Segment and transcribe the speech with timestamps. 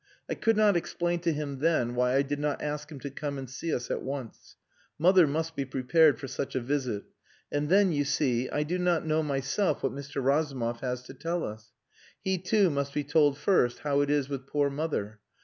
[0.27, 3.37] I could not explain to him then why I did not ask him to come
[3.37, 4.55] and see us at once.
[4.97, 7.03] Mother must be prepared for such a visit.
[7.51, 10.19] And then, you see, I do not know myself what Mr.
[10.23, 11.71] Razumov has to tell us.
[12.19, 15.19] He, too, must be told first how it is with poor mother.